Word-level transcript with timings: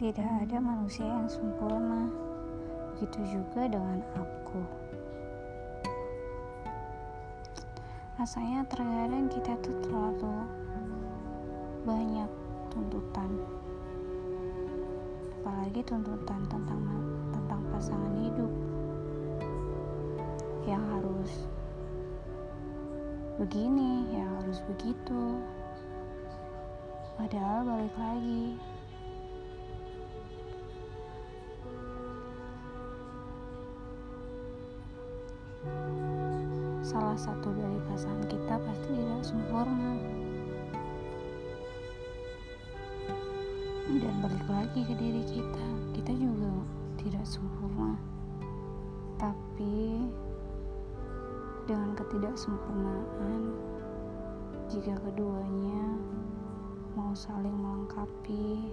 Tidak 0.00 0.24
ada 0.24 0.56
manusia 0.64 1.04
yang 1.04 1.28
sempurna. 1.28 2.08
Begitu 2.96 3.36
juga 3.36 3.68
dengan 3.68 4.00
aku. 4.16 4.64
Rasanya 8.16 8.64
terkadang 8.72 9.28
kita 9.28 9.52
tuh 9.60 9.76
terlalu 9.84 10.48
banyak 11.84 12.30
tuntutan. 12.72 13.28
Apalagi 15.36 15.84
tuntutan 15.84 16.48
tentang 16.48 16.80
tentang 17.36 17.60
pasangan 17.68 18.16
hidup 18.24 18.52
yang 20.64 20.80
harus 20.96 21.44
begini, 23.36 24.08
yang 24.16 24.32
harus 24.40 24.64
begitu. 24.64 25.36
Padahal 27.20 27.68
balik 27.68 27.92
lagi 28.00 28.56
salah 36.90 37.14
satu 37.14 37.54
dari 37.54 37.78
pasangan 37.86 38.26
kita 38.26 38.58
pasti 38.58 38.90
tidak 38.90 39.22
sempurna. 39.22 39.94
Dan 43.94 44.14
balik 44.18 44.46
lagi 44.50 44.82
ke 44.82 44.94
diri 44.98 45.22
kita 45.22 45.66
kita 45.94 46.12
juga 46.18 46.50
tidak 46.98 47.22
sempurna. 47.22 47.94
Tapi 49.22 50.02
dengan 51.70 51.94
ketidaksempurnaan 51.94 53.54
jika 54.66 54.98
keduanya 54.98 55.94
mau 56.98 57.14
saling 57.14 57.54
melengkapi 57.54 58.66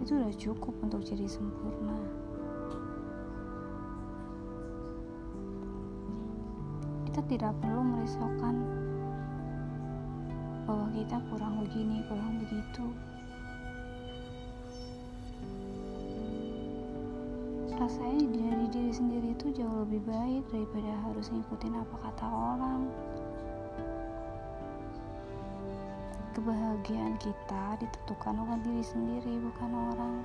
itu 0.00 0.12
udah 0.16 0.32
cukup 0.40 0.72
untuk 0.80 1.04
jadi 1.04 1.28
sempurna 1.28 2.21
kita 7.12 7.28
tidak 7.28 7.52
perlu 7.60 7.84
merisaukan 7.84 8.56
bahwa 10.64 10.88
kita 10.96 11.20
kurang 11.28 11.60
begini, 11.60 12.00
kurang 12.08 12.40
begitu. 12.40 12.88
Rasanya 17.76 18.24
dari 18.32 18.64
diri 18.72 18.92
sendiri 18.96 19.36
itu 19.36 19.52
jauh 19.52 19.84
lebih 19.84 20.00
baik 20.08 20.40
daripada 20.56 20.88
harus 21.04 21.28
ngikutin 21.28 21.84
apa 21.84 21.96
kata 22.00 22.24
orang. 22.32 22.88
Kebahagiaan 26.32 27.20
kita 27.20 27.76
ditentukan 27.76 28.40
oleh 28.40 28.56
diri 28.64 28.84
sendiri, 28.88 29.36
bukan 29.36 29.68
orang. 29.68 30.16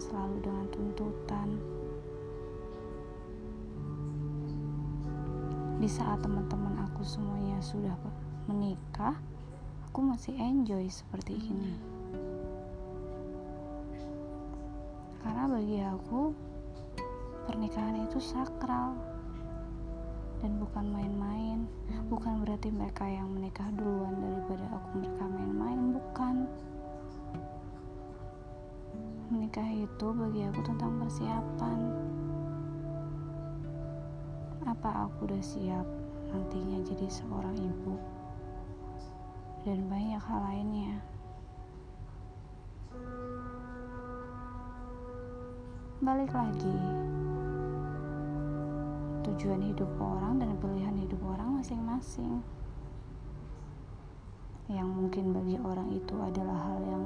Selalu 0.00 0.40
dengan 0.40 0.66
tuntutan. 0.72 1.48
Di 5.76 5.88
saat 5.88 6.24
teman-teman 6.24 6.80
aku 6.88 7.04
semuanya 7.04 7.60
sudah 7.60 7.92
menikah, 8.48 9.20
aku 9.84 10.00
masih 10.00 10.32
enjoy 10.40 10.88
seperti 10.88 11.36
ini. 11.36 11.76
Karena 15.20 15.44
bagi 15.44 15.78
aku, 15.84 16.32
pernikahan 17.44 18.08
itu 18.08 18.16
sakral 18.20 18.96
dan 20.40 20.56
bukan 20.56 20.88
main-main. 20.88 21.68
Bukan 22.08 22.40
berarti 22.44 22.72
mereka 22.72 23.04
yang 23.04 23.28
menikah 23.28 23.68
duluan 23.76 24.16
daripada 24.16 24.64
aku 24.80 25.04
mereka 25.04 25.24
main-main, 25.28 25.80
bukan 25.92 26.48
menikah 29.30 29.70
itu 29.70 30.06
bagi 30.10 30.42
aku 30.42 30.60
tentang 30.66 30.98
persiapan. 30.98 31.78
Apa 34.66 35.06
aku 35.06 35.30
udah 35.30 35.38
siap 35.38 35.86
nantinya 36.34 36.82
jadi 36.82 37.06
seorang 37.06 37.54
ibu? 37.54 37.94
Dan 39.62 39.86
banyak 39.86 40.18
hal 40.18 40.40
lainnya. 40.50 40.98
Balik 46.02 46.34
lagi. 46.34 46.78
Tujuan 49.30 49.62
hidup 49.62 49.90
orang 50.02 50.42
dan 50.42 50.58
pilihan 50.58 50.96
hidup 51.06 51.22
orang 51.22 51.62
masing-masing. 51.62 52.42
Yang 54.66 54.90
mungkin 54.90 55.24
bagi 55.30 55.54
orang 55.62 55.86
itu 55.94 56.18
adalah 56.18 56.58
hal 56.66 56.82
yang 56.82 57.04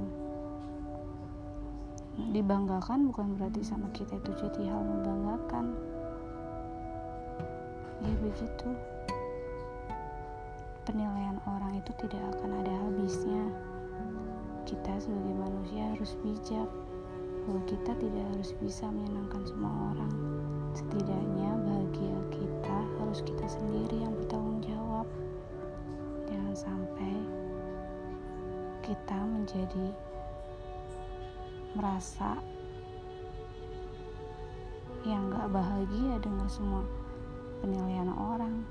dibanggakan 2.15 3.11
bukan 3.11 3.35
berarti 3.35 3.63
sama 3.67 3.91
kita 3.91 4.15
itu 4.19 4.31
jadi 4.39 4.71
hal 4.71 4.83
membanggakan. 4.87 5.75
Ya 8.03 8.15
begitu. 8.23 8.69
Penilaian 10.85 11.41
orang 11.49 11.81
itu 11.81 11.91
tidak 11.99 12.23
akan 12.37 12.51
ada 12.63 12.75
habisnya. 12.87 13.45
Kita 14.69 14.93
sebagai 15.01 15.35
manusia 15.35 15.91
harus 15.97 16.15
bijak. 16.23 16.69
Bahwa 17.45 17.61
kita 17.69 17.93
tidak 18.01 18.25
harus 18.33 18.51
bisa 18.63 18.89
menyenangkan 18.89 19.43
semua 19.45 19.73
orang. 19.93 20.15
Setidaknya 20.73 21.51
bahagia 21.61 22.19
kita 22.33 22.79
harus 22.99 23.21
kita 23.21 23.47
sendiri 23.47 24.01
yang 24.01 24.15
bertanggung 24.17 24.65
jawab. 24.65 25.07
Jangan 26.25 26.57
sampai 26.57 27.15
kita 28.85 29.19
menjadi 29.25 29.87
merasa 31.75 32.39
yang 35.05 35.29
gak 35.29 35.53
bahagia 35.53 36.17
dengan 36.23 36.49
semua 36.49 36.81
penilaian 37.61 38.09
orang. 38.15 38.65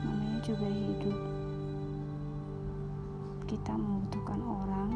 Namanya 0.00 0.38
juga 0.40 0.70
hidup. 0.70 1.18
Kita 3.50 3.74
membutuhkan 3.76 4.40
orang 4.40 4.90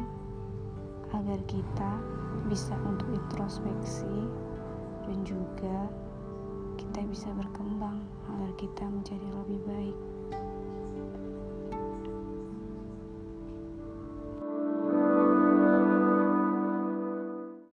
agar 1.13 1.39
kita 1.45 1.91
bisa 2.49 2.73
untuk 2.87 3.11
introspeksi 3.11 4.17
dan 5.05 5.17
juga 5.21 6.06
kita 6.77 7.01
bisa 7.09 7.33
berkembang 7.33 8.05
agar 8.29 8.51
kita 8.55 8.85
menjadi 8.85 9.27
lebih 9.33 9.59
baik. 9.65 9.97